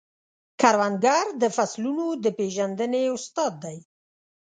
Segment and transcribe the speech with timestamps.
[0.61, 3.77] کروندګر د فصلونو د پیژندنې استاد دی